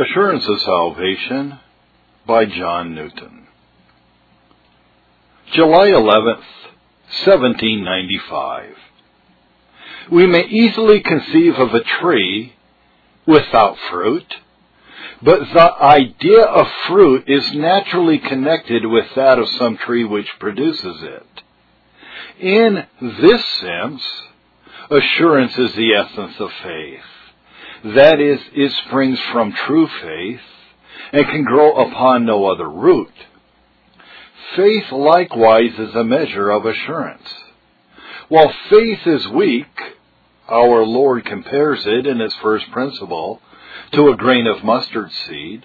Assurance 0.00 0.48
of 0.48 0.60
Salvation 0.62 1.58
by 2.26 2.46
John 2.46 2.94
Newton. 2.94 3.46
July 5.52 5.88
11th, 5.88 6.46
1795. 7.26 8.76
We 10.10 10.26
may 10.26 10.46
easily 10.46 11.00
conceive 11.00 11.56
of 11.56 11.74
a 11.74 11.84
tree 12.00 12.54
without 13.26 13.76
fruit, 13.90 14.36
but 15.20 15.40
the 15.52 15.72
idea 15.82 16.44
of 16.44 16.66
fruit 16.86 17.24
is 17.28 17.52
naturally 17.52 18.20
connected 18.20 18.86
with 18.86 19.06
that 19.16 19.38
of 19.38 19.48
some 19.50 19.76
tree 19.76 20.04
which 20.04 20.30
produces 20.38 21.02
it. 21.02 21.42
In 22.40 22.86
this 23.02 23.44
sense, 23.60 24.02
assurance 24.90 25.58
is 25.58 25.74
the 25.74 25.92
essence 25.92 26.40
of 26.40 26.50
faith. 26.62 27.02
That 27.84 28.20
is, 28.20 28.40
it 28.54 28.72
springs 28.86 29.18
from 29.32 29.52
true 29.52 29.88
faith 30.02 30.40
and 31.12 31.26
can 31.26 31.44
grow 31.44 31.72
upon 31.76 32.26
no 32.26 32.46
other 32.46 32.68
root. 32.68 33.12
Faith 34.56 34.92
likewise 34.92 35.78
is 35.78 35.94
a 35.94 36.04
measure 36.04 36.50
of 36.50 36.66
assurance. 36.66 37.28
While 38.28 38.52
faith 38.68 39.06
is 39.06 39.28
weak, 39.28 39.66
our 40.48 40.84
Lord 40.84 41.24
compares 41.24 41.86
it 41.86 42.06
in 42.06 42.20
his 42.20 42.34
first 42.42 42.70
principle 42.70 43.40
to 43.92 44.08
a 44.08 44.16
grain 44.16 44.46
of 44.46 44.62
mustard 44.62 45.10
seed, 45.26 45.64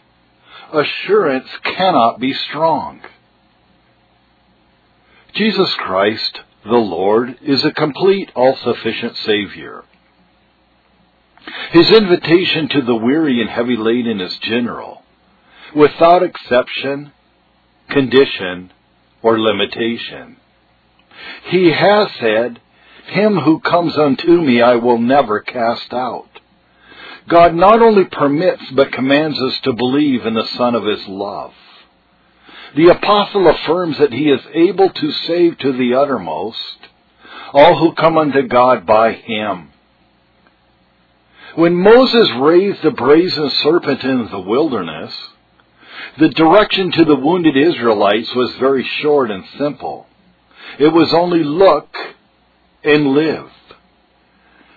assurance 0.71 1.49
cannot 1.63 2.19
be 2.19 2.33
strong. 2.33 3.01
Jesus 5.33 5.73
Christ, 5.75 6.41
the 6.63 6.71
Lord, 6.71 7.37
is 7.41 7.63
a 7.65 7.71
complete, 7.71 8.31
all-sufficient 8.35 9.17
Savior. 9.17 9.83
His 11.71 11.91
invitation 11.91 12.69
to 12.69 12.81
the 12.81 12.95
weary 12.95 13.41
and 13.41 13.49
heavy 13.49 13.75
laden 13.77 14.21
is 14.21 14.37
general, 14.39 15.03
without 15.75 16.23
exception, 16.23 17.11
condition, 17.89 18.71
or 19.21 19.39
limitation. 19.39 20.37
He 21.45 21.71
has 21.71 22.09
said, 22.19 22.59
Him 23.07 23.37
who 23.37 23.59
comes 23.59 23.97
unto 23.97 24.41
me 24.41 24.61
I 24.61 24.75
will 24.75 24.97
never 24.97 25.41
cast 25.41 25.93
out. 25.93 26.29
God 27.27 27.55
not 27.55 27.81
only 27.81 28.05
permits 28.05 28.63
but 28.71 28.91
commands 28.91 29.39
us 29.41 29.59
to 29.63 29.73
believe 29.73 30.25
in 30.25 30.33
the 30.33 30.47
Son 30.57 30.75
of 30.75 30.85
His 30.85 31.07
love. 31.07 31.53
The 32.75 32.89
apostle 32.89 33.47
affirms 33.47 33.97
that 33.99 34.11
he 34.11 34.29
is 34.29 34.41
able 34.53 34.89
to 34.89 35.11
save 35.11 35.57
to 35.59 35.71
the 35.71 35.93
uttermost 35.95 36.77
all 37.53 37.77
who 37.77 37.93
come 37.93 38.17
unto 38.17 38.47
God 38.47 38.85
by 38.85 39.13
him. 39.13 39.69
When 41.55 41.75
Moses 41.75 42.29
raised 42.39 42.81
the 42.83 42.91
brazen 42.91 43.49
serpent 43.49 44.03
in 44.03 44.29
the 44.29 44.41
wilderness, 44.41 45.13
the 46.19 46.29
direction 46.29 46.91
to 46.91 47.05
the 47.05 47.15
wounded 47.15 47.55
Israelites 47.55 48.33
was 48.35 48.55
very 48.59 48.83
short 49.01 49.31
and 49.31 49.45
simple. 49.57 50.05
It 50.79 50.89
was 50.89 51.13
only 51.13 51.43
look 51.43 51.95
and 52.83 53.13
live. 53.13 53.49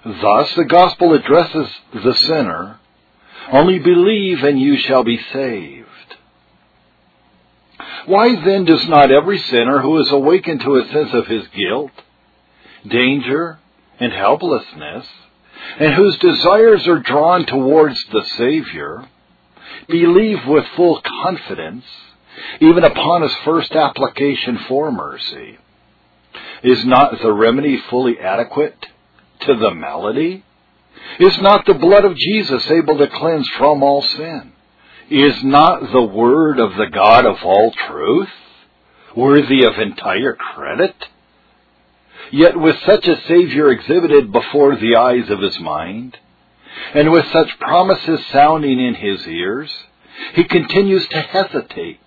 Thus 0.04 0.54
the 0.54 0.64
gospel 0.64 1.14
addresses 1.14 1.68
the 1.92 2.14
sinner, 2.14 2.78
only 3.50 3.80
believe 3.80 4.44
and 4.44 4.60
you 4.60 4.76
shall 4.76 5.02
be 5.02 5.20
saved. 5.32 5.86
Why 8.06 8.36
then 8.42 8.64
does 8.64 8.86
not 8.88 9.10
every 9.10 9.38
sinner 9.38 9.80
who 9.80 9.98
is 9.98 10.10
awakened 10.10 10.60
to 10.60 10.76
a 10.76 10.88
sense 10.92 11.12
of 11.12 11.26
his 11.26 11.46
guilt, 11.48 11.90
danger, 12.86 13.58
and 13.98 14.12
helplessness, 14.12 15.06
and 15.78 15.94
whose 15.94 16.18
desires 16.18 16.86
are 16.86 17.00
drawn 17.00 17.46
towards 17.46 17.98
the 18.12 18.24
Savior, 18.36 19.08
believe 19.88 20.38
with 20.46 20.64
full 20.76 21.00
confidence, 21.22 21.84
even 22.60 22.84
upon 22.84 23.22
his 23.22 23.34
first 23.44 23.72
application 23.72 24.58
for 24.68 24.90
mercy. 24.92 25.58
Is 26.62 26.84
not 26.84 27.20
the 27.20 27.32
remedy 27.32 27.80
fully 27.90 28.18
adequate 28.18 28.76
to 29.42 29.54
the 29.54 29.72
malady? 29.72 30.44
Is 31.20 31.38
not 31.40 31.66
the 31.66 31.74
blood 31.74 32.04
of 32.04 32.16
Jesus 32.16 32.68
able 32.70 32.98
to 32.98 33.08
cleanse 33.08 33.48
from 33.56 33.82
all 33.82 34.02
sin? 34.02 34.52
Is 35.10 35.42
not 35.42 35.92
the 35.92 36.02
word 36.02 36.58
of 36.58 36.74
the 36.76 36.88
God 36.92 37.24
of 37.24 37.36
all 37.42 37.72
truth 37.88 38.28
worthy 39.16 39.64
of 39.64 39.78
entire 39.78 40.34
credit? 40.34 40.94
Yet 42.30 42.58
with 42.58 42.76
such 42.84 43.06
a 43.06 43.20
Savior 43.22 43.70
exhibited 43.70 44.32
before 44.32 44.76
the 44.76 44.96
eyes 44.96 45.30
of 45.30 45.40
his 45.40 45.58
mind, 45.60 46.16
and 46.94 47.10
with 47.10 47.26
such 47.32 47.58
promises 47.58 48.26
sounding 48.26 48.78
in 48.78 48.94
his 48.94 49.26
ears, 49.26 49.72
he 50.34 50.44
continues 50.44 51.06
to 51.08 51.20
hesitate 51.20 52.00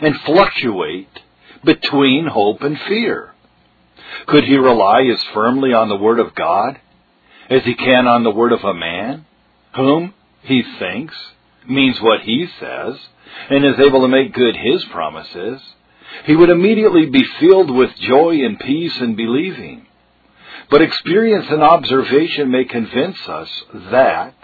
and 0.00 0.18
fluctuate 0.20 1.20
between 1.64 2.26
hope 2.26 2.62
and 2.62 2.78
fear. 2.80 3.34
Could 4.26 4.44
he 4.44 4.56
rely 4.56 5.02
as 5.02 5.22
firmly 5.34 5.72
on 5.72 5.88
the 5.88 5.96
Word 5.96 6.18
of 6.18 6.34
God 6.34 6.78
as 7.52 7.62
he 7.64 7.74
can 7.74 8.06
on 8.06 8.22
the 8.22 8.30
word 8.30 8.52
of 8.52 8.64
a 8.64 8.74
man, 8.74 9.26
whom 9.74 10.14
he 10.42 10.62
thinks 10.78 11.14
means 11.68 12.00
what 12.00 12.22
he 12.22 12.46
says, 12.58 12.96
and 13.50 13.64
is 13.64 13.78
able 13.78 14.00
to 14.00 14.08
make 14.08 14.32
good 14.32 14.56
his 14.56 14.84
promises? 14.86 15.60
He 16.24 16.36
would 16.36 16.50
immediately 16.50 17.06
be 17.06 17.24
filled 17.40 17.70
with 17.70 17.94
joy 17.96 18.44
and 18.44 18.58
peace 18.58 18.96
in 19.00 19.14
believing. 19.14 19.86
But 20.70 20.82
experience 20.82 21.46
and 21.50 21.62
observation 21.62 22.50
may 22.50 22.64
convince 22.64 23.28
us 23.28 23.50
that, 23.90 24.34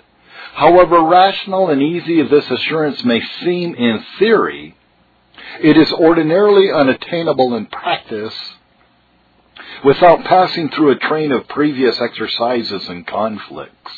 however 0.54 1.02
rational 1.02 1.68
and 1.70 1.82
easy 1.82 2.22
this 2.22 2.50
assurance 2.50 3.04
may 3.04 3.20
seem 3.42 3.74
in 3.74 4.04
theory, 4.18 4.76
it 5.60 5.76
is 5.76 5.92
ordinarily 5.92 6.70
unattainable 6.70 7.54
in 7.54 7.66
practice 7.66 8.34
without 9.84 10.24
passing 10.24 10.68
through 10.70 10.90
a 10.90 10.98
train 10.98 11.32
of 11.32 11.48
previous 11.48 12.00
exercises 12.00 12.88
and 12.88 13.06
conflicts. 13.06 13.92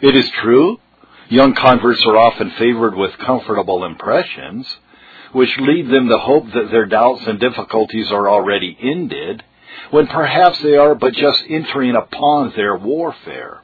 It 0.00 0.14
is 0.14 0.28
true, 0.42 0.78
young 1.28 1.54
converts 1.54 2.04
are 2.06 2.16
often 2.16 2.50
favored 2.52 2.94
with 2.94 3.16
comfortable 3.18 3.84
impressions, 3.84 4.66
which 5.32 5.56
lead 5.58 5.88
them 5.88 6.08
to 6.08 6.18
hope 6.18 6.46
that 6.52 6.70
their 6.70 6.86
doubts 6.86 7.26
and 7.26 7.40
difficulties 7.40 8.10
are 8.10 8.28
already 8.28 8.76
ended, 8.80 9.42
when 9.90 10.06
perhaps 10.06 10.60
they 10.60 10.76
are 10.76 10.94
but 10.94 11.14
just 11.14 11.42
entering 11.48 11.96
upon 11.96 12.52
their 12.54 12.76
warfare. 12.76 13.62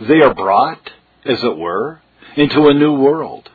They 0.00 0.20
are 0.20 0.34
brought, 0.34 0.90
as 1.24 1.42
it 1.42 1.56
were, 1.56 2.00
into 2.36 2.68
a 2.68 2.74
new 2.74 2.94
world. 2.94 3.48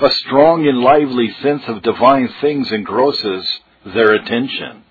A 0.00 0.10
strong 0.10 0.66
and 0.66 0.80
lively 0.80 1.30
sense 1.42 1.62
of 1.66 1.82
divine 1.82 2.28
things 2.40 2.70
engrosses 2.70 3.46
their 3.84 4.12
attention. 4.12 4.84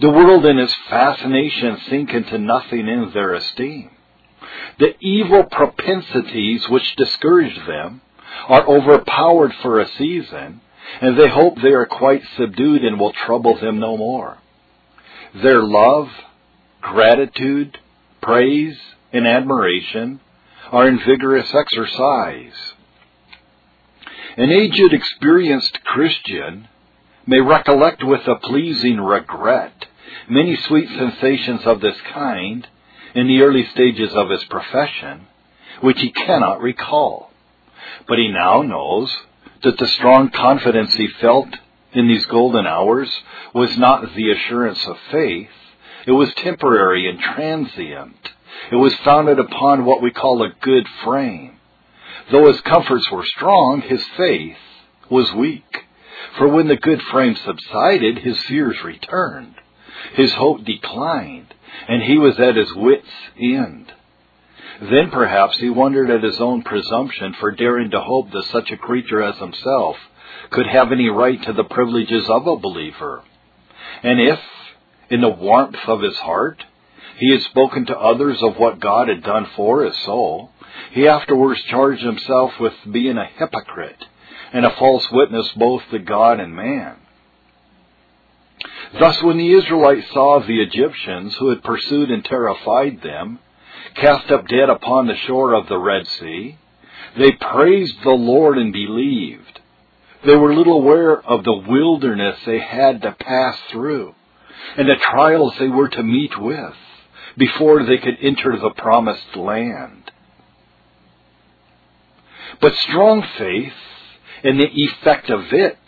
The 0.00 0.10
world 0.10 0.44
and 0.46 0.58
its 0.58 0.74
fascination 0.88 1.78
sink 1.88 2.10
into 2.10 2.38
nothing 2.38 2.88
in 2.88 3.10
their 3.12 3.34
esteem. 3.34 3.90
The 4.78 4.94
evil 5.00 5.44
propensities 5.44 6.68
which 6.68 6.96
discourage 6.96 7.56
them 7.66 8.00
are 8.48 8.66
overpowered 8.66 9.52
for 9.62 9.80
a 9.80 9.88
season, 9.98 10.60
and 11.00 11.18
they 11.18 11.28
hope 11.28 11.56
they 11.56 11.72
are 11.72 11.86
quite 11.86 12.22
subdued 12.36 12.84
and 12.84 12.98
will 12.98 13.12
trouble 13.12 13.58
them 13.58 13.78
no 13.78 13.96
more. 13.96 14.38
Their 15.34 15.62
love, 15.62 16.08
gratitude, 16.80 17.78
praise, 18.20 18.78
and 19.12 19.26
admiration 19.26 20.20
are 20.70 20.88
in 20.88 20.98
vigorous 20.98 21.52
exercise. 21.54 22.54
An 24.36 24.50
aged, 24.50 24.92
experienced 24.92 25.84
Christian 25.84 26.68
may 27.26 27.40
recollect 27.40 28.02
with 28.02 28.26
a 28.26 28.36
pleasing 28.36 28.98
regret 28.98 29.86
many 30.28 30.56
sweet 30.56 30.88
sensations 30.88 31.62
of 31.64 31.80
this 31.80 31.96
kind 32.12 32.66
in 33.14 33.26
the 33.26 33.42
early 33.42 33.66
stages 33.72 34.12
of 34.14 34.30
his 34.30 34.44
profession, 34.44 35.26
which 35.80 36.00
he 36.00 36.10
cannot 36.10 36.60
recall. 36.60 37.30
But 38.08 38.18
he 38.18 38.28
now 38.28 38.62
knows 38.62 39.14
that 39.62 39.78
the 39.78 39.86
strong 39.86 40.30
confidence 40.30 40.94
he 40.94 41.08
felt 41.20 41.48
in 41.92 42.08
these 42.08 42.26
golden 42.26 42.66
hours 42.66 43.10
was 43.54 43.76
not 43.78 44.14
the 44.14 44.30
assurance 44.30 44.84
of 44.86 44.96
faith. 45.10 45.48
It 46.06 46.12
was 46.12 46.32
temporary 46.34 47.08
and 47.08 47.18
transient. 47.20 48.30
It 48.70 48.76
was 48.76 48.94
founded 49.04 49.38
upon 49.38 49.84
what 49.84 50.02
we 50.02 50.10
call 50.10 50.42
a 50.42 50.52
good 50.60 50.86
frame. 51.04 51.56
Though 52.30 52.48
his 52.48 52.60
comforts 52.62 53.10
were 53.10 53.24
strong, 53.24 53.82
his 53.82 54.04
faith 54.16 54.56
was 55.10 55.32
weak. 55.32 55.64
For 56.38 56.48
when 56.48 56.68
the 56.68 56.76
good 56.76 57.02
frame 57.10 57.36
subsided, 57.36 58.18
his 58.18 58.40
fears 58.44 58.82
returned. 58.84 59.54
His 60.14 60.32
hope 60.32 60.64
declined, 60.64 61.54
and 61.88 62.02
he 62.02 62.18
was 62.18 62.38
at 62.38 62.56
his 62.56 62.72
wit's 62.74 63.06
end. 63.38 63.92
Then 64.90 65.10
perhaps 65.12 65.58
he 65.58 65.70
wondered 65.70 66.10
at 66.10 66.24
his 66.24 66.40
own 66.40 66.62
presumption 66.62 67.34
for 67.38 67.52
daring 67.52 67.90
to 67.92 68.00
hope 68.00 68.32
that 68.32 68.44
such 68.50 68.72
a 68.72 68.76
creature 68.76 69.22
as 69.22 69.36
himself 69.38 69.96
could 70.50 70.66
have 70.66 70.90
any 70.90 71.08
right 71.08 71.40
to 71.44 71.52
the 71.52 71.62
privileges 71.62 72.28
of 72.28 72.48
a 72.48 72.56
believer. 72.56 73.22
And 74.02 74.20
if, 74.20 74.40
in 75.08 75.20
the 75.20 75.28
warmth 75.28 75.76
of 75.86 76.02
his 76.02 76.16
heart, 76.16 76.64
he 77.18 77.30
had 77.30 77.42
spoken 77.42 77.86
to 77.86 77.98
others 77.98 78.42
of 78.42 78.56
what 78.56 78.80
God 78.80 79.06
had 79.06 79.22
done 79.22 79.46
for 79.54 79.84
his 79.84 79.96
soul, 79.98 80.50
he 80.90 81.06
afterwards 81.06 81.62
charged 81.62 82.02
himself 82.02 82.58
with 82.58 82.74
being 82.90 83.18
a 83.18 83.24
hypocrite 83.38 84.04
and 84.52 84.66
a 84.66 84.76
false 84.76 85.06
witness 85.12 85.48
both 85.52 85.82
to 85.92 86.00
God 86.00 86.40
and 86.40 86.56
man. 86.56 86.96
Thus, 88.98 89.22
when 89.22 89.38
the 89.38 89.52
Israelites 89.52 90.10
saw 90.12 90.40
the 90.40 90.60
Egyptians 90.60 91.36
who 91.36 91.50
had 91.50 91.62
pursued 91.62 92.10
and 92.10 92.24
terrified 92.24 93.00
them 93.00 93.38
cast 93.94 94.30
up 94.30 94.46
dead 94.48 94.68
upon 94.68 95.06
the 95.06 95.16
shore 95.26 95.54
of 95.54 95.68
the 95.68 95.78
Red 95.78 96.06
Sea, 96.06 96.58
they 97.18 97.32
praised 97.32 98.02
the 98.02 98.10
Lord 98.10 98.58
and 98.58 98.72
believed. 98.72 99.60
They 100.24 100.36
were 100.36 100.54
little 100.54 100.74
aware 100.74 101.20
of 101.20 101.44
the 101.44 101.62
wilderness 101.68 102.38
they 102.46 102.60
had 102.60 103.02
to 103.02 103.12
pass 103.12 103.58
through 103.70 104.14
and 104.76 104.88
the 104.88 104.96
trials 104.96 105.54
they 105.58 105.68
were 105.68 105.88
to 105.88 106.02
meet 106.02 106.38
with 106.40 106.74
before 107.36 107.84
they 107.84 107.98
could 107.98 108.18
enter 108.20 108.58
the 108.58 108.70
promised 108.70 109.36
land. 109.36 110.10
But 112.60 112.74
strong 112.74 113.24
faith 113.38 113.72
and 114.44 114.60
the 114.60 114.68
effect 114.68 115.30
of 115.30 115.52
it, 115.52 115.78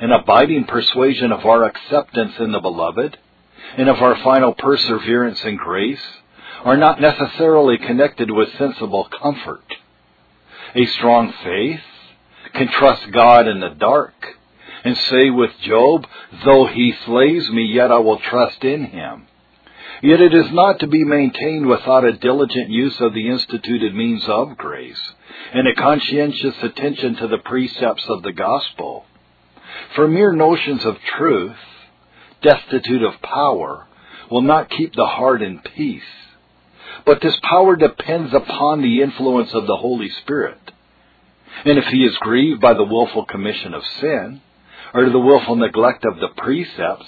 an 0.00 0.12
abiding 0.12 0.64
persuasion 0.64 1.32
of 1.32 1.44
our 1.44 1.64
acceptance 1.64 2.34
in 2.38 2.52
the 2.52 2.60
beloved, 2.60 3.18
and 3.76 3.88
of 3.88 3.96
our 3.96 4.16
final 4.22 4.54
perseverance 4.54 5.42
in 5.44 5.56
grace, 5.56 6.02
are 6.66 6.76
not 6.76 7.00
necessarily 7.00 7.78
connected 7.78 8.28
with 8.28 8.48
sensible 8.58 9.08
comfort. 9.22 9.62
A 10.74 10.84
strong 10.84 11.32
faith 11.44 11.80
can 12.54 12.66
trust 12.66 13.12
God 13.12 13.46
in 13.46 13.60
the 13.60 13.68
dark 13.68 14.14
and 14.82 14.96
say 14.96 15.30
with 15.30 15.52
Job, 15.62 16.08
Though 16.44 16.66
he 16.66 16.92
slays 17.04 17.48
me, 17.50 17.66
yet 17.72 17.92
I 17.92 17.98
will 17.98 18.18
trust 18.18 18.64
in 18.64 18.86
him. 18.86 19.28
Yet 20.02 20.20
it 20.20 20.34
is 20.34 20.50
not 20.50 20.80
to 20.80 20.88
be 20.88 21.04
maintained 21.04 21.66
without 21.66 22.04
a 22.04 22.16
diligent 22.16 22.68
use 22.68 22.96
of 22.98 23.14
the 23.14 23.28
instituted 23.28 23.94
means 23.94 24.24
of 24.26 24.56
grace, 24.56 25.00
and 25.54 25.68
a 25.68 25.74
conscientious 25.80 26.56
attention 26.64 27.14
to 27.14 27.28
the 27.28 27.38
precepts 27.44 28.04
of 28.08 28.24
the 28.24 28.32
gospel. 28.32 29.04
For 29.94 30.08
mere 30.08 30.32
notions 30.32 30.84
of 30.84 30.96
truth, 31.16 31.56
destitute 32.42 33.04
of 33.04 33.22
power, 33.22 33.86
will 34.32 34.42
not 34.42 34.68
keep 34.68 34.94
the 34.94 35.06
heart 35.06 35.42
in 35.42 35.60
peace. 35.60 36.02
But 37.04 37.20
this 37.20 37.36
power 37.42 37.76
depends 37.76 38.32
upon 38.34 38.82
the 38.82 39.02
influence 39.02 39.52
of 39.54 39.66
the 39.66 39.76
Holy 39.76 40.08
Spirit. 40.22 40.58
And 41.64 41.78
if 41.78 41.86
he 41.86 42.04
is 42.04 42.16
grieved 42.18 42.60
by 42.60 42.74
the 42.74 42.84
wilful 42.84 43.24
commission 43.24 43.74
of 43.74 43.84
sin, 44.00 44.40
or 44.94 45.08
the 45.10 45.18
wilful 45.18 45.56
neglect 45.56 46.04
of 46.04 46.18
the 46.18 46.28
precepts, 46.28 47.06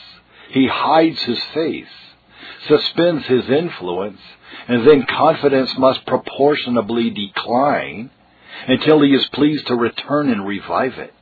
he 0.50 0.66
hides 0.66 1.20
his 1.22 1.42
face, 1.54 1.86
suspends 2.66 3.26
his 3.26 3.48
influence, 3.48 4.20
and 4.66 4.86
then 4.86 5.04
confidence 5.04 5.70
must 5.78 6.06
proportionably 6.06 7.10
decline 7.10 8.10
until 8.66 9.02
he 9.02 9.10
is 9.14 9.26
pleased 9.32 9.66
to 9.66 9.74
return 9.74 10.30
and 10.30 10.46
revive 10.46 10.98
it. 10.98 11.14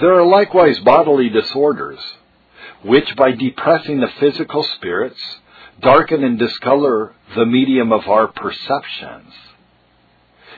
There 0.00 0.14
are 0.14 0.26
likewise 0.26 0.78
bodily 0.80 1.30
disorders, 1.30 2.00
which 2.82 3.16
by 3.16 3.32
depressing 3.32 4.00
the 4.00 4.10
physical 4.20 4.62
spirits, 4.76 5.20
darken 5.80 6.24
and 6.24 6.38
discolor 6.38 7.14
the 7.34 7.46
medium 7.46 7.92
of 7.92 8.08
our 8.08 8.28
perceptions. 8.28 9.32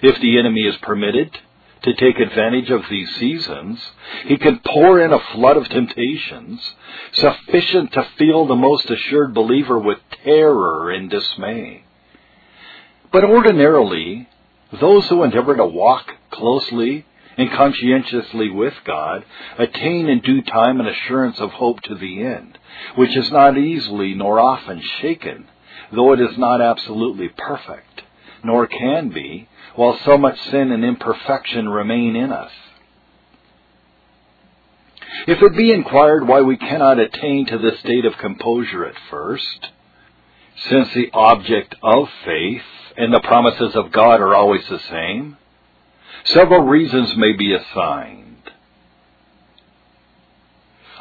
If 0.02 0.20
the 0.20 0.38
enemy 0.38 0.62
is 0.62 0.76
permitted 0.82 1.36
to 1.82 1.94
take 1.94 2.18
advantage 2.18 2.70
of 2.70 2.82
these 2.90 3.08
seasons, 3.16 3.80
he 4.24 4.36
can 4.36 4.60
pour 4.64 5.00
in 5.00 5.12
a 5.12 5.34
flood 5.34 5.56
of 5.56 5.68
temptations 5.68 6.60
sufficient 7.12 7.92
to 7.92 8.06
fill 8.16 8.46
the 8.46 8.56
most 8.56 8.90
assured 8.90 9.34
believer 9.34 9.78
with 9.78 9.98
terror 10.24 10.90
and 10.90 11.10
dismay. 11.10 11.84
But 13.12 13.24
ordinarily, 13.24 14.28
those 14.80 15.06
who 15.08 15.22
endeavor 15.22 15.56
to 15.56 15.66
walk 15.66 16.12
closely 16.30 17.06
and 17.38 17.52
conscientiously 17.52 18.50
with 18.50 18.74
God 18.84 19.24
attain 19.58 20.08
in 20.08 20.20
due 20.20 20.42
time 20.42 20.80
an 20.80 20.88
assurance 20.88 21.38
of 21.38 21.50
hope 21.52 21.80
to 21.82 21.94
the 21.94 22.22
end, 22.22 22.58
which 22.96 23.16
is 23.16 23.30
not 23.30 23.56
easily 23.56 24.14
nor 24.14 24.40
often 24.40 24.82
shaken, 25.00 25.46
though 25.94 26.12
it 26.12 26.20
is 26.20 26.36
not 26.36 26.60
absolutely 26.60 27.28
perfect, 27.28 28.02
nor 28.42 28.66
can 28.66 29.10
be, 29.10 29.48
while 29.76 29.98
so 30.04 30.18
much 30.18 30.38
sin 30.50 30.72
and 30.72 30.84
imperfection 30.84 31.68
remain 31.68 32.16
in 32.16 32.32
us. 32.32 32.50
If 35.28 35.40
it 35.40 35.56
be 35.56 35.72
inquired 35.72 36.26
why 36.26 36.42
we 36.42 36.56
cannot 36.56 36.98
attain 36.98 37.46
to 37.46 37.58
this 37.58 37.78
state 37.80 38.04
of 38.04 38.18
composure 38.18 38.84
at 38.84 38.94
first, 39.10 39.68
since 40.68 40.88
the 40.92 41.10
object 41.12 41.76
of 41.82 42.08
faith 42.24 42.62
and 42.96 43.14
the 43.14 43.20
promises 43.20 43.76
of 43.76 43.92
God 43.92 44.20
are 44.20 44.34
always 44.34 44.62
the 44.68 44.80
same, 44.90 45.36
several 46.24 46.62
reasons 46.62 47.16
may 47.16 47.32
be 47.32 47.54
assigned. 47.54 48.24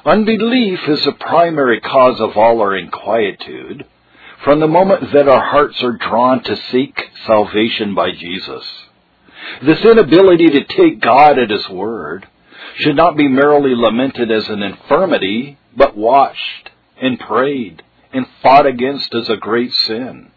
Unbelief 0.06 0.80
is 0.88 1.04
the 1.04 1.12
primary 1.12 1.82
cause 1.82 2.22
of 2.22 2.38
all 2.38 2.62
our 2.62 2.78
inquietude 2.80 3.86
from 4.44 4.60
the 4.60 4.68
moment 4.68 5.12
that 5.14 5.28
our 5.28 5.44
hearts 5.44 5.84
are 5.84 5.98
drawn 5.98 6.44
to 6.44 6.56
seek 6.72 6.98
salvation 7.26 7.94
by 7.94 8.12
Jesus. 8.12 8.64
This 9.64 9.84
inability 9.84 10.50
to 10.52 10.64
take 10.64 11.02
God 11.02 11.38
at 11.40 11.50
His 11.50 11.68
word 11.70 12.28
should 12.76 12.96
not 12.96 13.18
be 13.18 13.28
merely 13.28 13.76
lamented 13.76 14.32
as 14.32 14.48
an 14.48 14.62
infirmity, 14.62 15.58
but 15.76 15.98
watched 15.98 16.70
and 17.02 17.20
prayed 17.20 17.84
and 18.14 18.26
fought 18.42 18.66
against 18.66 19.14
as 19.14 19.30
a 19.30 19.38
great 19.38 19.72
sin. 19.74 20.32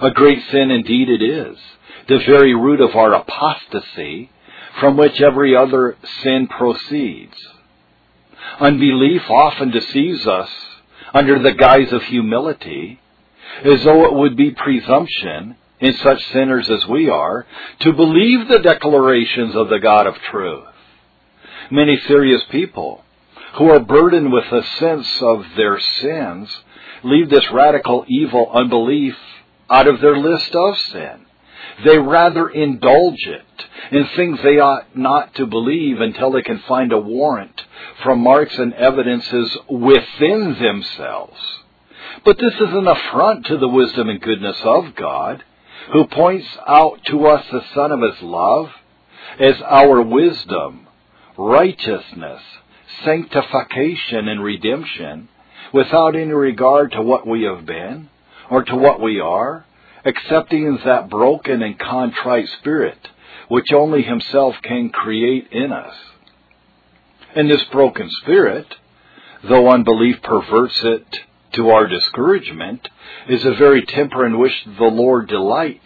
A 0.00 0.10
great 0.10 0.42
sin 0.50 0.70
indeed 0.70 1.08
it 1.08 1.22
is, 1.22 1.58
the 2.08 2.18
very 2.18 2.54
root 2.54 2.80
of 2.80 2.94
our 2.96 3.14
apostasy, 3.14 4.30
from 4.80 4.96
which 4.96 5.20
every 5.20 5.56
other 5.56 5.96
sin 6.22 6.48
proceeds. 6.48 7.36
Unbelief 8.58 9.22
often 9.28 9.70
deceives 9.70 10.26
us 10.26 10.50
under 11.14 11.38
the 11.38 11.52
guise 11.52 11.92
of 11.92 12.02
humility, 12.04 13.00
as 13.64 13.84
though 13.84 14.06
it 14.06 14.14
would 14.14 14.36
be 14.36 14.50
presumption 14.50 15.56
in 15.80 15.94
such 15.94 16.24
sinners 16.32 16.70
as 16.70 16.86
we 16.86 17.08
are 17.08 17.46
to 17.80 17.92
believe 17.92 18.48
the 18.48 18.60
declarations 18.60 19.54
of 19.54 19.68
the 19.68 19.80
God 19.80 20.06
of 20.06 20.14
truth. 20.30 20.64
Many 21.70 21.98
serious 22.06 22.42
people 22.50 23.04
who 23.54 23.68
are 23.70 23.80
burdened 23.80 24.32
with 24.32 24.44
a 24.52 24.62
sense 24.78 25.08
of 25.20 25.44
their 25.56 25.78
sins 25.78 26.48
leave 27.02 27.28
this 27.28 27.50
radical 27.52 28.04
evil 28.08 28.50
unbelief 28.52 29.16
out 29.72 29.88
of 29.88 30.00
their 30.02 30.16
list 30.18 30.54
of 30.54 30.76
sin. 30.92 31.26
They 31.84 31.98
rather 31.98 32.48
indulge 32.48 33.26
it 33.26 33.66
in 33.90 34.06
things 34.14 34.38
they 34.42 34.58
ought 34.58 34.96
not 34.96 35.34
to 35.36 35.46
believe 35.46 36.00
until 36.00 36.30
they 36.30 36.42
can 36.42 36.58
find 36.68 36.92
a 36.92 36.98
warrant 36.98 37.62
from 38.02 38.20
marks 38.20 38.56
and 38.58 38.74
evidences 38.74 39.56
within 39.70 40.56
themselves. 40.60 41.40
But 42.24 42.38
this 42.38 42.54
is 42.54 42.72
an 42.72 42.86
affront 42.86 43.46
to 43.46 43.56
the 43.56 43.68
wisdom 43.68 44.10
and 44.10 44.20
goodness 44.20 44.58
of 44.62 44.94
God, 44.94 45.42
who 45.92 46.06
points 46.06 46.46
out 46.66 47.00
to 47.06 47.26
us 47.26 47.44
the 47.50 47.64
Son 47.74 47.90
of 47.90 48.00
His 48.00 48.22
love 48.22 48.68
as 49.40 49.60
our 49.62 50.02
wisdom, 50.02 50.86
righteousness, 51.38 52.42
sanctification, 53.04 54.28
and 54.28 54.44
redemption, 54.44 55.28
without 55.72 56.14
any 56.14 56.32
regard 56.32 56.92
to 56.92 57.02
what 57.02 57.26
we 57.26 57.44
have 57.44 57.64
been 57.64 58.10
or 58.50 58.64
to 58.64 58.76
what 58.76 59.00
we 59.00 59.20
are, 59.20 59.64
accepting 60.04 60.78
that 60.84 61.08
broken 61.08 61.62
and 61.62 61.78
contrite 61.78 62.48
spirit 62.60 62.98
which 63.48 63.72
only 63.72 64.02
Himself 64.02 64.54
can 64.62 64.88
create 64.88 65.48
in 65.52 65.72
us. 65.72 65.94
And 67.34 67.50
this 67.50 67.62
broken 67.70 68.10
spirit, 68.22 68.66
though 69.44 69.70
unbelief 69.70 70.22
perverts 70.22 70.80
it 70.84 71.06
to 71.54 71.68
our 71.68 71.86
discouragement, 71.86 72.88
is 73.28 73.44
a 73.44 73.54
very 73.54 73.84
temper 73.84 74.24
in 74.24 74.38
which 74.38 74.54
the 74.64 74.84
Lord 74.84 75.28
delights, 75.28 75.80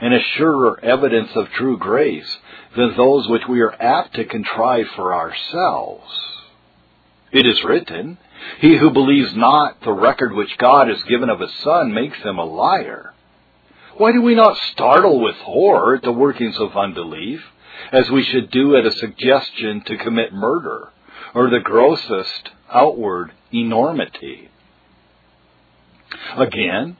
and 0.00 0.14
a 0.14 0.22
surer 0.36 0.80
evidence 0.82 1.30
of 1.34 1.50
true 1.50 1.76
grace 1.76 2.38
than 2.76 2.96
those 2.96 3.28
which 3.28 3.46
we 3.48 3.60
are 3.60 3.74
apt 3.78 4.14
to 4.14 4.24
contrive 4.24 4.86
for 4.96 5.14
ourselves. 5.14 6.10
It 7.32 7.46
is 7.46 7.64
written, 7.64 8.18
He 8.60 8.76
who 8.76 8.90
believes 8.90 9.34
not 9.34 9.80
the 9.80 9.92
record 9.92 10.32
which 10.32 10.58
God 10.58 10.88
has 10.88 11.02
given 11.04 11.28
of 11.28 11.40
His 11.40 11.54
Son 11.56 11.92
makes 11.92 12.18
him 12.18 12.38
a 12.38 12.44
liar. 12.44 13.14
Why 13.96 14.12
do 14.12 14.22
we 14.22 14.34
not 14.34 14.56
startle 14.72 15.20
with 15.20 15.36
horror 15.36 15.96
at 15.96 16.02
the 16.02 16.12
workings 16.12 16.58
of 16.58 16.76
unbelief, 16.76 17.42
as 17.92 18.10
we 18.10 18.22
should 18.24 18.50
do 18.50 18.76
at 18.76 18.86
a 18.86 18.92
suggestion 18.92 19.82
to 19.86 19.96
commit 19.96 20.32
murder, 20.32 20.90
or 21.34 21.50
the 21.50 21.60
grossest 21.60 22.50
outward 22.72 23.32
enormity? 23.52 24.50
Again, 26.36 26.96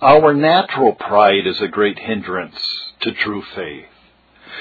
our 0.00 0.34
natural 0.34 0.92
pride 0.92 1.46
is 1.46 1.60
a 1.60 1.68
great 1.68 1.98
hindrance 1.98 2.58
to 3.00 3.12
true 3.12 3.42
faith. 3.54 3.86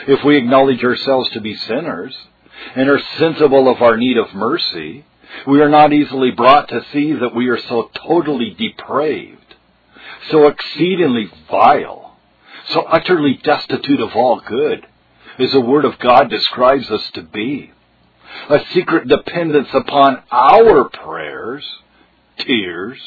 If 0.08 0.24
we 0.24 0.38
acknowledge 0.38 0.84
ourselves 0.84 1.30
to 1.32 1.42
be 1.42 1.56
sinners 1.56 2.16
and 2.76 2.90
are 2.90 3.02
sensible 3.18 3.70
of 3.70 3.82
our 3.82 3.98
need 3.98 4.18
of 4.18 4.34
mercy, 4.34 5.06
we 5.48 5.62
are 5.62 5.70
not 5.70 5.94
easily 5.94 6.32
brought 6.32 6.70
to 6.70 6.86
see 6.92 7.14
that 7.14 7.36
we 7.36 7.48
are 7.50 7.60
so 7.60 7.90
totally 8.06 8.56
depraved 8.58 9.44
so 10.30 10.48
exceedingly 10.48 11.30
vile, 11.50 12.18
so 12.70 12.82
utterly 12.82 13.40
destitute 13.44 14.00
of 14.00 14.16
all 14.16 14.40
good, 14.40 14.86
as 15.40 15.52
the 15.52 15.62
Word 15.62 15.86
of 15.86 16.00
God 16.00 16.30
describes 16.30 16.90
us 16.90 17.10
to 17.14 17.22
be. 17.22 17.72
A 18.50 18.60
secret 18.74 19.08
dependence 19.08 19.70
upon 19.74 20.24
our 20.32 20.90
prayers, 20.90 21.66
tears, 22.38 23.00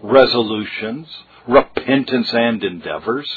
resolutions, 0.00 1.08
repentance, 1.46 2.32
and 2.32 2.62
endeavors 2.62 3.28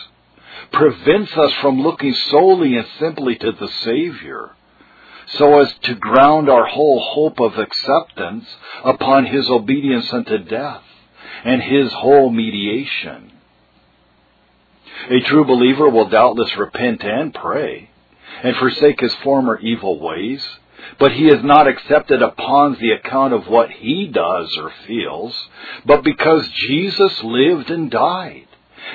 prevents 0.71 1.35
us 1.35 1.51
from 1.61 1.81
looking 1.81 2.13
solely 2.13 2.77
and 2.77 2.87
simply 2.99 3.35
to 3.35 3.51
the 3.51 3.67
Savior 3.83 4.51
so 5.27 5.59
as 5.59 5.73
to 5.83 5.95
ground 5.95 6.49
our 6.49 6.65
whole 6.65 6.99
hope 6.99 7.39
of 7.39 7.57
acceptance 7.57 8.45
upon 8.83 9.25
His 9.25 9.49
obedience 9.49 10.11
unto 10.13 10.37
death 10.37 10.83
and 11.43 11.61
His 11.61 11.91
whole 11.93 12.29
mediation. 12.29 13.31
A 15.09 15.19
true 15.21 15.45
believer 15.45 15.89
will 15.89 16.07
doubtless 16.07 16.55
repent 16.55 17.03
and 17.03 17.33
pray 17.33 17.89
and 18.41 18.55
forsake 18.57 18.99
his 18.99 19.13
former 19.15 19.57
evil 19.59 19.99
ways, 19.99 20.43
but 20.99 21.13
he 21.13 21.27
is 21.27 21.43
not 21.43 21.67
accepted 21.67 22.21
upon 22.21 22.77
the 22.79 22.91
account 22.91 23.33
of 23.33 23.47
what 23.47 23.71
he 23.71 24.07
does 24.07 24.49
or 24.61 24.71
feels, 24.87 25.35
but 25.85 26.03
because 26.03 26.47
Jesus 26.67 27.23
lived 27.23 27.69
and 27.69 27.89
died 27.89 28.47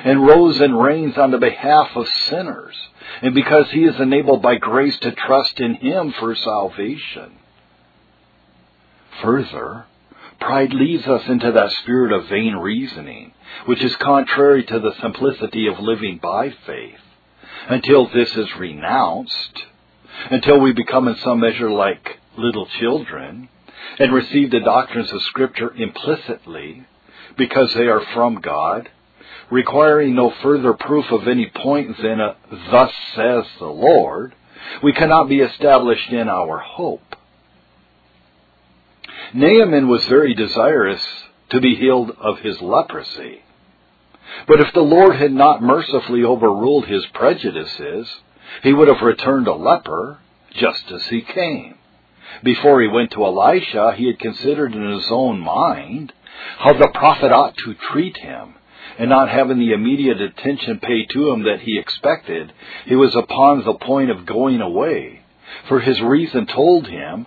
and 0.03 0.25
rose 0.25 0.59
and 0.59 0.81
reigns 0.81 1.17
on 1.17 1.31
the 1.31 1.37
behalf 1.37 1.89
of 1.95 2.07
sinners, 2.29 2.75
and 3.21 3.33
because 3.33 3.69
he 3.71 3.83
is 3.83 3.99
enabled 3.99 4.41
by 4.41 4.55
grace 4.55 4.97
to 4.99 5.11
trust 5.11 5.59
in 5.59 5.75
him 5.75 6.13
for 6.19 6.35
salvation. 6.35 7.33
Further, 9.21 9.85
pride 10.39 10.73
leads 10.73 11.05
us 11.07 11.27
into 11.27 11.51
that 11.51 11.71
spirit 11.81 12.13
of 12.13 12.29
vain 12.29 12.55
reasoning, 12.55 13.33
which 13.65 13.83
is 13.83 13.95
contrary 13.97 14.63
to 14.63 14.79
the 14.79 14.93
simplicity 15.01 15.67
of 15.67 15.79
living 15.79 16.19
by 16.21 16.53
faith. 16.65 16.99
Until 17.67 18.07
this 18.07 18.33
is 18.35 18.55
renounced, 18.57 19.63
until 20.31 20.59
we 20.59 20.71
become 20.71 21.07
in 21.07 21.15
some 21.17 21.41
measure 21.41 21.69
like 21.69 22.19
little 22.37 22.67
children, 22.79 23.49
and 23.99 24.13
receive 24.13 24.51
the 24.51 24.61
doctrines 24.61 25.11
of 25.11 25.21
Scripture 25.23 25.73
implicitly, 25.75 26.85
because 27.37 27.73
they 27.73 27.87
are 27.87 28.01
from 28.13 28.35
God, 28.35 28.89
requiring 29.51 30.15
no 30.15 30.33
further 30.43 30.73
proof 30.73 31.05
of 31.11 31.27
any 31.27 31.47
point 31.47 31.97
than 32.01 32.19
a 32.19 32.35
thus 32.71 32.91
says 33.15 33.45
the 33.59 33.65
Lord, 33.65 34.33
we 34.83 34.93
cannot 34.93 35.29
be 35.29 35.39
established 35.39 36.11
in 36.11 36.29
our 36.29 36.59
hope. 36.59 37.15
Naaman 39.33 39.87
was 39.87 40.05
very 40.05 40.33
desirous 40.33 41.01
to 41.49 41.61
be 41.61 41.75
healed 41.75 42.11
of 42.19 42.39
his 42.39 42.61
leprosy. 42.61 43.43
But 44.47 44.59
if 44.59 44.73
the 44.73 44.81
Lord 44.81 45.15
had 45.15 45.33
not 45.33 45.61
mercifully 45.61 46.23
overruled 46.23 46.85
his 46.85 47.05
prejudices, 47.13 48.07
he 48.63 48.73
would 48.73 48.87
have 48.87 49.01
returned 49.01 49.47
a 49.47 49.53
leper 49.53 50.19
just 50.53 50.91
as 50.91 51.05
he 51.07 51.21
came. 51.21 51.75
Before 52.43 52.81
he 52.81 52.87
went 52.87 53.11
to 53.11 53.25
Elisha, 53.25 53.93
he 53.95 54.07
had 54.07 54.19
considered 54.19 54.73
in 54.73 54.91
his 54.91 55.07
own 55.09 55.39
mind 55.39 56.13
how 56.57 56.73
the 56.73 56.91
prophet 56.93 57.31
ought 57.31 57.57
to 57.57 57.73
treat 57.91 58.17
him, 58.17 58.55
and 58.97 59.09
not 59.09 59.29
having 59.29 59.59
the 59.59 59.73
immediate 59.73 60.21
attention 60.21 60.79
paid 60.79 61.09
to 61.11 61.29
him 61.29 61.43
that 61.43 61.61
he 61.61 61.77
expected, 61.77 62.51
he 62.85 62.95
was 62.95 63.15
upon 63.15 63.63
the 63.63 63.73
point 63.73 64.09
of 64.09 64.25
going 64.25 64.61
away. 64.61 65.21
For 65.67 65.79
his 65.79 66.01
reason 66.01 66.45
told 66.45 66.87
him 66.87 67.25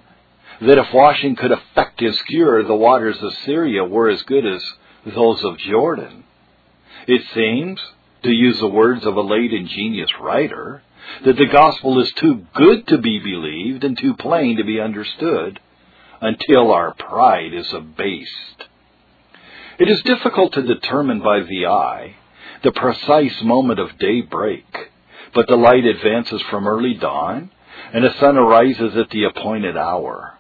that 0.60 0.78
if 0.78 0.92
washing 0.92 1.36
could 1.36 1.52
effect 1.52 2.00
his 2.00 2.20
cure, 2.22 2.62
the 2.62 2.74
waters 2.74 3.20
of 3.20 3.32
Syria 3.44 3.84
were 3.84 4.08
as 4.08 4.22
good 4.22 4.46
as 4.46 4.62
those 5.04 5.42
of 5.44 5.58
Jordan. 5.58 6.24
It 7.06 7.22
seems, 7.34 7.80
to 8.22 8.30
use 8.30 8.58
the 8.60 8.68
words 8.68 9.04
of 9.04 9.16
a 9.16 9.20
late 9.20 9.52
ingenious 9.52 10.10
writer, 10.20 10.82
that 11.24 11.36
the 11.36 11.46
gospel 11.46 12.00
is 12.00 12.12
too 12.12 12.46
good 12.54 12.86
to 12.88 12.98
be 12.98 13.18
believed 13.18 13.84
and 13.84 13.98
too 13.98 14.14
plain 14.14 14.56
to 14.56 14.64
be 14.64 14.80
understood 14.80 15.58
until 16.20 16.70
our 16.70 16.94
pride 16.94 17.52
is 17.52 17.72
abased. 17.72 18.64
It 19.78 19.88
is 19.88 20.02
difficult 20.02 20.52
to 20.54 20.62
determine 20.62 21.20
by 21.20 21.40
the 21.40 21.66
eye 21.66 22.16
the 22.62 22.72
precise 22.72 23.42
moment 23.42 23.80
of 23.80 23.98
daybreak, 23.98 24.66
but 25.34 25.46
the 25.48 25.56
light 25.56 25.84
advances 25.84 26.40
from 26.42 26.68
early 26.68 26.94
dawn, 26.94 27.50
and 27.92 28.04
the 28.04 28.14
sun 28.20 28.36
arises 28.36 28.96
at 28.96 29.10
the 29.10 29.24
appointed 29.24 29.76
hour. 29.76 30.38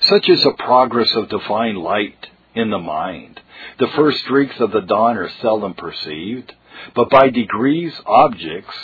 Such 0.00 0.28
is 0.28 0.42
the 0.42 0.54
progress 0.58 1.14
of 1.14 1.28
divine 1.28 1.76
light 1.76 2.28
in 2.54 2.70
the 2.70 2.78
mind. 2.78 3.40
The 3.78 3.88
first 3.88 4.20
streaks 4.20 4.58
of 4.60 4.70
the 4.70 4.80
dawn 4.80 5.16
are 5.16 5.30
seldom 5.42 5.74
perceived, 5.74 6.54
but 6.94 7.10
by 7.10 7.30
degrees 7.30 7.92
objects, 8.06 8.76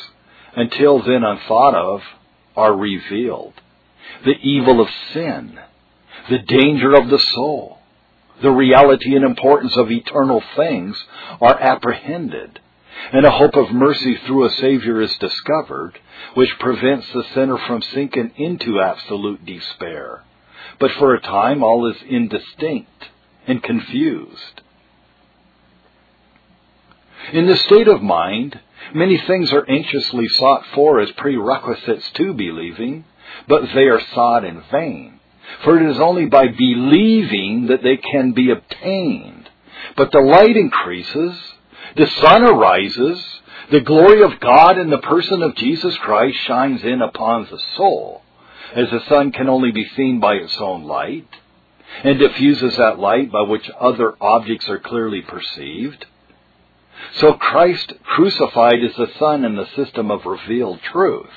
until 0.56 1.02
then 1.02 1.22
unthought 1.24 1.74
of, 1.74 2.02
are 2.56 2.76
revealed. 2.76 3.54
The 4.24 4.36
evil 4.42 4.80
of 4.80 4.88
sin, 5.12 5.58
the 6.28 6.38
danger 6.38 6.94
of 6.94 7.08
the 7.08 7.18
soul, 7.18 7.78
the 8.40 8.50
reality 8.50 9.14
and 9.14 9.24
importance 9.24 9.76
of 9.76 9.90
eternal 9.90 10.42
things 10.56 10.96
are 11.40 11.58
apprehended, 11.60 12.60
and 13.12 13.26
a 13.26 13.30
hope 13.30 13.56
of 13.56 13.72
mercy 13.72 14.16
through 14.26 14.44
a 14.44 14.50
Savior 14.50 15.00
is 15.00 15.14
discovered, 15.18 15.98
which 16.34 16.58
prevents 16.58 17.06
the 17.12 17.24
sinner 17.34 17.58
from 17.58 17.82
sinking 17.82 18.32
into 18.36 18.80
absolute 18.80 19.44
despair. 19.44 20.22
But 20.78 20.92
for 20.92 21.14
a 21.14 21.20
time 21.20 21.62
all 21.62 21.86
is 21.90 21.96
indistinct 22.08 23.08
and 23.46 23.62
confused. 23.62 24.62
In 27.32 27.46
this 27.46 27.62
state 27.62 27.88
of 27.88 28.02
mind, 28.02 28.58
many 28.94 29.16
things 29.16 29.52
are 29.52 29.68
anxiously 29.68 30.28
sought 30.28 30.64
for 30.74 31.00
as 31.00 31.10
prerequisites 31.12 32.10
to 32.12 32.34
believing, 32.34 33.04
but 33.46 33.62
they 33.74 33.84
are 33.84 34.00
sought 34.14 34.44
in 34.44 34.62
vain. 34.70 35.20
For 35.64 35.78
it 35.78 35.90
is 35.90 36.00
only 36.00 36.26
by 36.26 36.48
believing 36.48 37.66
that 37.66 37.82
they 37.82 37.96
can 37.96 38.32
be 38.32 38.50
obtained. 38.50 39.48
But 39.96 40.12
the 40.12 40.20
light 40.20 40.56
increases, 40.56 41.38
the 41.96 42.06
sun 42.06 42.42
arises, 42.42 43.22
the 43.70 43.80
glory 43.80 44.22
of 44.22 44.40
God 44.40 44.78
in 44.78 44.90
the 44.90 44.98
person 44.98 45.42
of 45.42 45.54
Jesus 45.54 45.96
Christ 45.98 46.36
shines 46.46 46.82
in 46.82 47.00
upon 47.00 47.46
the 47.50 47.60
soul, 47.76 48.22
as 48.74 48.90
the 48.90 49.04
sun 49.08 49.32
can 49.32 49.48
only 49.48 49.70
be 49.70 49.88
seen 49.96 50.20
by 50.20 50.34
its 50.34 50.56
own 50.58 50.84
light, 50.84 51.28
and 52.04 52.18
diffuses 52.18 52.76
that 52.76 52.98
light 52.98 53.30
by 53.30 53.42
which 53.42 53.68
other 53.78 54.14
objects 54.20 54.68
are 54.68 54.78
clearly 54.78 55.22
perceived. 55.22 56.06
So 57.14 57.34
Christ 57.34 57.92
crucified 58.04 58.82
is 58.82 58.94
the 58.96 59.10
sun 59.18 59.44
in 59.44 59.56
the 59.56 59.68
system 59.76 60.10
of 60.10 60.24
revealed 60.24 60.80
truth, 60.82 61.30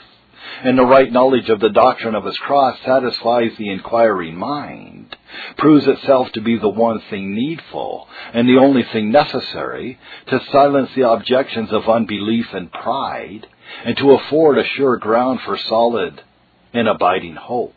and 0.63 0.77
the 0.77 0.85
right 0.85 1.11
knowledge 1.11 1.49
of 1.49 1.59
the 1.59 1.69
doctrine 1.69 2.15
of 2.15 2.25
his 2.25 2.37
cross 2.37 2.77
satisfies 2.85 3.51
the 3.57 3.69
inquiring 3.69 4.35
mind, 4.35 5.15
proves 5.57 5.87
itself 5.87 6.31
to 6.33 6.41
be 6.41 6.57
the 6.57 6.69
one 6.69 7.01
thing 7.09 7.33
needful, 7.33 8.07
and 8.33 8.47
the 8.47 8.57
only 8.57 8.83
thing 8.83 9.11
necessary 9.11 9.99
to 10.27 10.41
silence 10.51 10.89
the 10.95 11.09
objections 11.09 11.71
of 11.71 11.89
unbelief 11.89 12.47
and 12.53 12.71
pride, 12.71 13.47
and 13.83 13.97
to 13.97 14.11
afford 14.11 14.57
a 14.57 14.67
sure 14.75 14.97
ground 14.97 15.39
for 15.41 15.57
solid 15.57 16.21
and 16.73 16.87
abiding 16.87 17.35
hope. 17.35 17.73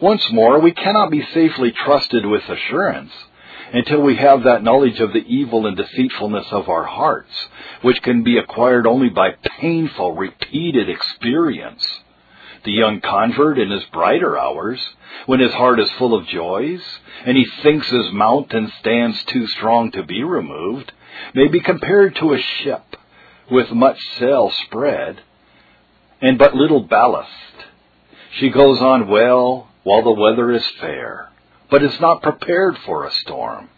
Once 0.00 0.30
more, 0.30 0.60
we 0.60 0.72
cannot 0.72 1.10
be 1.10 1.26
safely 1.32 1.72
trusted 1.72 2.26
with 2.26 2.42
assurance 2.48 3.12
until 3.72 4.00
we 4.00 4.16
have 4.16 4.44
that 4.44 4.62
knowledge 4.62 5.00
of 5.00 5.12
the 5.12 5.24
evil 5.26 5.66
and 5.66 5.76
deceitfulness 5.76 6.46
of 6.50 6.68
our 6.68 6.84
hearts, 6.84 7.32
which 7.82 8.02
can 8.02 8.22
be 8.22 8.38
acquired 8.38 8.86
only 8.86 9.08
by 9.08 9.30
painful, 9.60 10.14
repeated 10.14 10.88
experience. 10.88 11.84
The 12.64 12.72
young 12.72 13.00
convert 13.00 13.58
in 13.58 13.70
his 13.70 13.84
brighter 13.92 14.38
hours, 14.38 14.80
when 15.26 15.40
his 15.40 15.52
heart 15.52 15.80
is 15.80 15.90
full 15.92 16.14
of 16.14 16.26
joys, 16.26 16.82
and 17.24 17.36
he 17.36 17.46
thinks 17.62 17.88
his 17.88 18.12
mountain 18.12 18.72
stands 18.80 19.22
too 19.24 19.46
strong 19.46 19.90
to 19.92 20.02
be 20.02 20.22
removed, 20.22 20.92
may 21.34 21.48
be 21.48 21.60
compared 21.60 22.16
to 22.16 22.32
a 22.32 22.38
ship 22.38 22.96
with 23.50 23.70
much 23.70 23.98
sail 24.18 24.52
spread 24.64 25.20
and 26.20 26.38
but 26.38 26.54
little 26.54 26.80
ballast. 26.80 27.30
She 28.38 28.50
goes 28.50 28.80
on 28.80 29.08
well 29.08 29.68
while 29.82 30.02
the 30.02 30.10
weather 30.10 30.50
is 30.52 30.66
fair, 30.80 31.30
but 31.70 31.82
is 31.82 32.00
not 32.00 32.22
prepared 32.22 32.76
for 32.84 33.04
a 33.04 33.12
storm. 33.12 33.68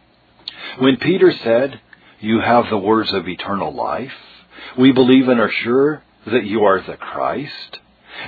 When 0.79 0.97
Peter 0.97 1.33
said, 1.33 1.81
You 2.21 2.41
have 2.41 2.69
the 2.69 2.79
words 2.79 3.13
of 3.13 3.29
eternal 3.29 3.73
life, 3.75 4.13
we 4.77 4.93
believe 4.93 5.29
and 5.29 5.41
are 5.41 5.51
sure 5.51 6.03
that 6.27 6.45
you 6.45 6.65
are 6.65 6.81
the 6.81 6.97
Christ. 6.97 7.79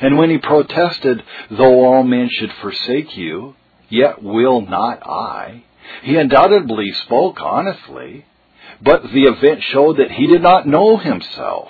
And 0.01 0.17
when 0.17 0.31
he 0.31 0.39
protested, 0.39 1.23
Though 1.51 1.85
all 1.85 2.03
men 2.03 2.29
should 2.31 2.53
forsake 2.61 3.17
you, 3.17 3.57
yet 3.89 4.23
will 4.23 4.61
not 4.61 5.03
I, 5.07 5.65
he 6.03 6.17
undoubtedly 6.17 6.93
spoke 7.05 7.41
honestly, 7.41 8.25
but 8.81 9.03
the 9.03 9.25
event 9.25 9.63
showed 9.65 9.99
that 9.99 10.13
he 10.13 10.27
did 10.27 10.43
not 10.43 10.67
know 10.67 10.97
himself, 10.97 11.69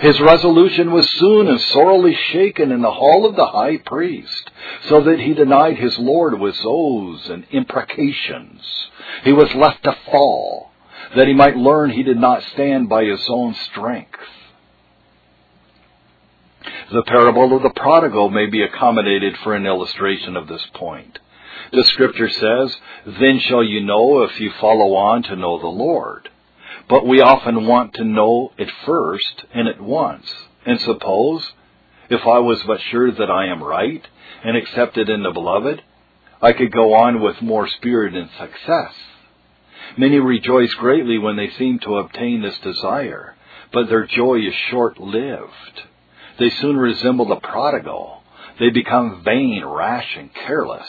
His 0.00 0.20
resolution 0.20 0.92
was 0.92 1.08
soon 1.10 1.48
and 1.48 1.60
sorely 1.60 2.14
shaken 2.14 2.72
in 2.72 2.82
the 2.82 2.90
hall 2.90 3.26
of 3.26 3.36
the 3.36 3.46
high 3.46 3.78
priest, 3.78 4.50
so 4.88 5.00
that 5.02 5.20
he 5.20 5.34
denied 5.34 5.78
his 5.78 5.98
Lord 5.98 6.38
with 6.38 6.56
oaths 6.64 7.28
and 7.28 7.44
imprecations. 7.50 8.62
He 9.24 9.32
was 9.32 9.54
left 9.54 9.84
to 9.84 9.96
fall, 10.10 10.70
that 11.16 11.28
he 11.28 11.34
might 11.34 11.56
learn 11.56 11.90
he 11.90 12.02
did 12.02 12.18
not 12.18 12.42
stand 12.42 12.88
by 12.88 13.04
his 13.04 13.24
own 13.28 13.54
strength. 13.70 14.18
The 16.92 17.02
parable 17.02 17.56
of 17.56 17.62
the 17.62 17.70
prodigal 17.70 18.30
may 18.30 18.46
be 18.46 18.62
accommodated 18.62 19.36
for 19.38 19.54
an 19.54 19.66
illustration 19.66 20.36
of 20.36 20.48
this 20.48 20.64
point. 20.74 21.18
The 21.72 21.84
scripture 21.84 22.28
says, 22.28 22.76
Then 23.20 23.38
shall 23.40 23.62
you 23.62 23.80
know 23.80 24.22
if 24.22 24.40
you 24.40 24.50
follow 24.60 24.94
on 24.94 25.22
to 25.24 25.36
know 25.36 25.58
the 25.58 25.66
Lord. 25.66 26.28
But 26.88 27.06
we 27.06 27.20
often 27.20 27.66
want 27.66 27.94
to 27.94 28.04
know 28.04 28.52
it 28.58 28.70
first 28.84 29.44
and 29.54 29.68
at 29.68 29.80
once. 29.80 30.30
And 30.66 30.80
suppose, 30.80 31.44
if 32.10 32.20
I 32.26 32.38
was 32.38 32.62
but 32.66 32.80
sure 32.90 33.10
that 33.10 33.30
I 33.30 33.46
am 33.46 33.62
right 33.62 34.06
and 34.44 34.56
accepted 34.56 35.08
in 35.08 35.22
the 35.22 35.30
beloved, 35.30 35.82
I 36.42 36.52
could 36.52 36.72
go 36.72 36.94
on 36.94 37.22
with 37.22 37.40
more 37.40 37.66
spirit 37.68 38.14
and 38.14 38.28
success. 38.38 38.92
Many 39.96 40.18
rejoice 40.18 40.72
greatly 40.74 41.18
when 41.18 41.36
they 41.36 41.50
seem 41.58 41.78
to 41.80 41.98
obtain 41.98 42.42
this 42.42 42.58
desire, 42.58 43.36
but 43.72 43.88
their 43.88 44.06
joy 44.06 44.40
is 44.40 44.54
short 44.70 44.98
lived. 45.00 45.82
They 46.38 46.50
soon 46.50 46.76
resemble 46.76 47.26
the 47.26 47.36
prodigal. 47.36 48.22
They 48.58 48.70
become 48.70 49.22
vain, 49.24 49.64
rash, 49.64 50.16
and 50.16 50.34
careless. 50.34 50.86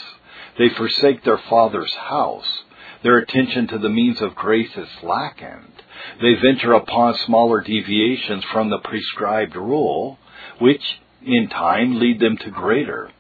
They 0.57 0.69
forsake 0.69 1.23
their 1.23 1.39
father's 1.49 1.93
house. 1.93 2.63
Their 3.05 3.19
attention 3.19 3.67
to 3.67 3.77
the 3.77 3.87
means 3.87 4.19
of 4.19 4.33
grace 4.33 4.75
is 4.75 4.87
slackened. 4.99 5.83
They 6.23 6.33
venture 6.33 6.73
upon 6.73 7.13
smaller 7.13 7.61
deviations 7.61 8.43
from 8.45 8.71
the 8.71 8.79
prescribed 8.79 9.55
rule, 9.55 10.17
which, 10.57 10.81
in 11.23 11.47
time, 11.47 11.99
lead 11.99 12.19
them 12.19 12.35
to 12.37 12.49
greater. 12.49 13.11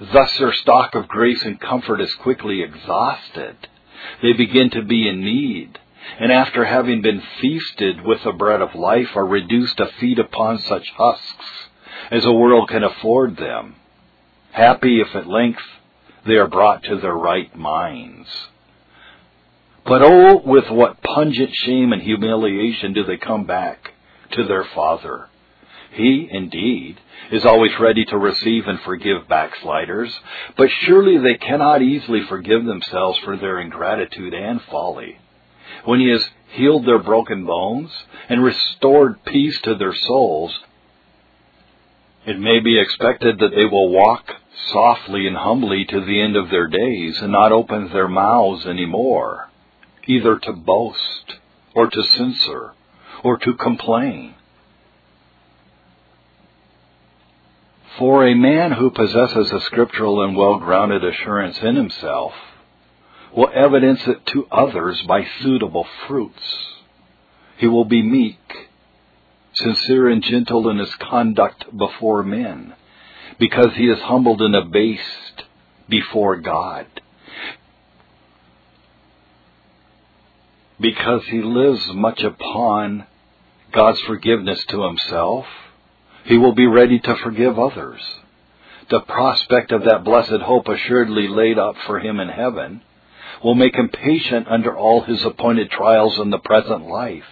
Thus 0.00 0.36
their 0.38 0.52
stock 0.52 0.96
of 0.96 1.06
grace 1.06 1.40
and 1.44 1.60
comfort 1.60 2.00
is 2.00 2.12
quickly 2.14 2.62
exhausted. 2.62 3.68
They 4.22 4.32
begin 4.32 4.70
to 4.70 4.82
be 4.82 5.06
in 5.06 5.20
need, 5.20 5.78
and 6.18 6.32
after 6.32 6.64
having 6.64 7.00
been 7.00 7.22
feasted 7.40 8.04
with 8.04 8.24
the 8.24 8.32
bread 8.32 8.60
of 8.60 8.74
life 8.74 9.14
are 9.14 9.24
reduced 9.24 9.76
to 9.76 9.86
feed 10.00 10.18
upon 10.18 10.58
such 10.58 10.90
husks 10.96 11.68
as 12.10 12.24
the 12.24 12.32
world 12.32 12.68
can 12.68 12.82
afford 12.82 13.36
them. 13.36 13.76
Happy 14.50 15.00
if 15.00 15.14
at 15.14 15.28
length 15.28 15.62
they 16.26 16.34
are 16.34 16.48
brought 16.48 16.82
to 16.82 16.96
their 16.96 17.14
right 17.14 17.54
minds. 17.54 18.48
But 19.92 20.00
oh, 20.00 20.40
with 20.42 20.70
what 20.70 21.02
pungent 21.02 21.50
shame 21.52 21.92
and 21.92 22.00
humiliation 22.00 22.94
do 22.94 23.04
they 23.04 23.18
come 23.18 23.44
back 23.44 23.92
to 24.30 24.42
their 24.42 24.64
Father. 24.74 25.28
He, 25.92 26.26
indeed, 26.30 26.98
is 27.30 27.44
always 27.44 27.78
ready 27.78 28.06
to 28.06 28.16
receive 28.16 28.68
and 28.68 28.80
forgive 28.80 29.28
backsliders, 29.28 30.10
but 30.56 30.70
surely 30.70 31.18
they 31.18 31.34
cannot 31.34 31.82
easily 31.82 32.22
forgive 32.26 32.64
themselves 32.64 33.18
for 33.18 33.36
their 33.36 33.60
ingratitude 33.60 34.32
and 34.32 34.62
folly. 34.62 35.18
When 35.84 36.00
He 36.00 36.08
has 36.08 36.26
healed 36.52 36.86
their 36.86 37.00
broken 37.02 37.44
bones 37.44 37.90
and 38.30 38.42
restored 38.42 39.22
peace 39.26 39.60
to 39.64 39.74
their 39.74 39.94
souls, 39.94 40.58
it 42.24 42.40
may 42.40 42.60
be 42.60 42.80
expected 42.80 43.40
that 43.40 43.54
they 43.54 43.66
will 43.66 43.90
walk 43.90 44.24
softly 44.72 45.26
and 45.26 45.36
humbly 45.36 45.84
to 45.84 46.00
the 46.00 46.22
end 46.22 46.34
of 46.34 46.48
their 46.48 46.68
days 46.68 47.20
and 47.20 47.30
not 47.30 47.52
open 47.52 47.92
their 47.92 48.08
mouths 48.08 48.64
any 48.66 48.86
more, 48.86 49.50
either 50.06 50.38
to 50.38 50.52
boast 50.52 51.36
or 51.74 51.88
to 51.88 52.02
censor 52.02 52.72
or 53.22 53.38
to 53.38 53.54
complain. 53.54 54.34
For 57.98 58.26
a 58.26 58.34
man 58.34 58.72
who 58.72 58.90
possesses 58.90 59.52
a 59.52 59.60
scriptural 59.60 60.22
and 60.22 60.36
well-grounded 60.36 61.04
assurance 61.04 61.58
in 61.62 61.76
himself 61.76 62.32
will 63.34 63.50
evidence 63.54 64.06
it 64.06 64.26
to 64.26 64.46
others 64.50 65.00
by 65.02 65.26
suitable 65.40 65.86
fruits. 66.06 66.42
He 67.58 67.66
will 67.66 67.84
be 67.84 68.02
meek, 68.02 68.70
sincere 69.54 70.08
and 70.08 70.22
gentle 70.22 70.68
in 70.70 70.78
his 70.78 70.94
conduct 70.96 71.76
before 71.76 72.22
men, 72.22 72.74
because 73.38 73.74
he 73.74 73.88
is 73.88 74.00
humbled 74.00 74.40
and 74.42 74.56
abased 74.56 75.44
before 75.88 76.36
God. 76.36 76.86
Because 80.82 81.22
he 81.26 81.40
lives 81.40 81.80
much 81.94 82.24
upon 82.24 83.06
God's 83.72 84.00
forgiveness 84.00 84.64
to 84.70 84.82
himself, 84.82 85.46
he 86.24 86.36
will 86.36 86.54
be 86.54 86.66
ready 86.66 86.98
to 86.98 87.16
forgive 87.22 87.56
others. 87.56 88.00
The 88.90 89.00
prospect 89.00 89.70
of 89.70 89.84
that 89.84 90.02
blessed 90.02 90.42
hope 90.42 90.66
assuredly 90.66 91.28
laid 91.28 91.56
up 91.56 91.76
for 91.86 92.00
him 92.00 92.18
in 92.18 92.28
heaven 92.28 92.82
will 93.44 93.54
make 93.54 93.76
him 93.76 93.90
patient 93.90 94.48
under 94.48 94.76
all 94.76 95.02
his 95.02 95.24
appointed 95.24 95.70
trials 95.70 96.18
in 96.18 96.30
the 96.30 96.38
present 96.38 96.88
life, 96.88 97.24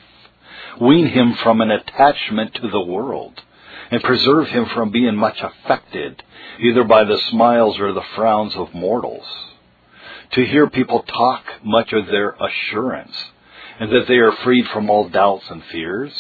wean 0.81 1.09
him 1.09 1.35
from 1.35 1.61
an 1.61 1.73
attachment 1.73 2.55
to 2.55 2.69
the 2.69 2.85
world, 2.85 3.43
and 3.91 4.01
preserve 4.01 4.47
him 4.47 4.67
from 4.67 4.93
being 4.93 5.17
much 5.17 5.41
affected 5.41 6.23
either 6.61 6.85
by 6.85 7.03
the 7.03 7.19
smiles 7.31 7.81
or 7.81 7.93
the 7.93 8.07
frowns 8.15 8.55
of 8.55 8.73
mortals. 8.75 9.27
To 10.33 10.47
hear 10.47 10.71
people 10.71 11.03
talk 11.03 11.45
much 11.65 11.93
of 11.93 12.07
their 12.07 12.37
assurance, 12.41 13.13
and 13.81 13.91
that 13.91 14.07
they 14.07 14.19
are 14.19 14.31
freed 14.45 14.67
from 14.69 14.91
all 14.91 15.09
doubts 15.09 15.47
and 15.51 15.65
fears, 15.65 16.13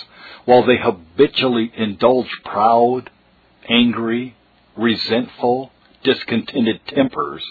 while 0.46 0.64
they 0.64 0.79
habitually 0.79 1.70
indulge 1.77 2.31
proud, 2.42 3.11
angry, 3.68 4.35
resentful, 4.77 5.70
discontented 6.03 6.81
tempers, 6.88 7.44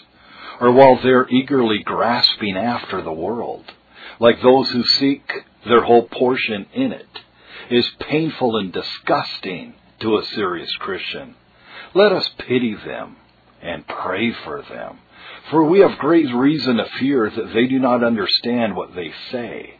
or 0.60 0.72
while 0.72 1.00
they're 1.00 1.28
eagerly 1.28 1.78
grasping 1.84 2.56
after 2.56 3.00
the 3.00 3.12
world, 3.12 3.64
like 4.18 4.42
those 4.42 4.68
who 4.70 4.82
seek 4.82 5.22
their 5.64 5.84
whole 5.84 6.08
portion 6.08 6.66
in 6.74 6.92
it, 6.92 7.06
is 7.70 7.88
painful 8.00 8.56
and 8.56 8.72
disgusting 8.72 9.74
to 10.00 10.18
a 10.18 10.24
serious 10.24 10.72
Christian. 10.80 11.36
Let 11.94 12.10
us 12.10 12.28
pity 12.36 12.74
them 12.74 13.16
and 13.62 13.86
pray 13.86 14.32
for 14.44 14.62
them, 14.62 14.98
for 15.50 15.62
we 15.62 15.80
have 15.80 15.98
great 15.98 16.34
reason 16.34 16.78
to 16.78 16.88
fear 16.98 17.30
that 17.30 17.54
they 17.54 17.66
do 17.66 17.78
not 17.78 18.02
understand 18.02 18.74
what 18.74 18.94
they 18.96 19.12
say, 19.30 19.79